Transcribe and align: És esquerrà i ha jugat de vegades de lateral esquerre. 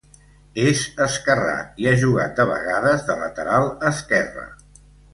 És 0.69 0.79
esquerrà 1.05 1.53
i 1.85 1.91
ha 1.91 1.95
jugat 2.05 2.35
de 2.41 2.49
vegades 2.55 3.07
de 3.13 3.21
lateral 3.23 3.73
esquerre. 3.95 4.51